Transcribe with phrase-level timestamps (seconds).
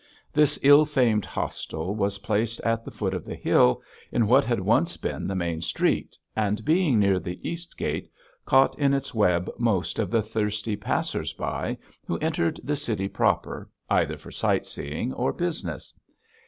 [0.33, 4.59] This ill famed hostel was placed at the foot of the hill, in what had
[4.59, 8.09] once been the main street, and being near the Eastgate,
[8.43, 11.77] caught in its web most of the thirsty passers by
[12.07, 15.93] who entered the city proper, either for sight seeing or business.